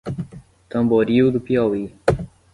[0.67, 1.93] Tamboril do Piauí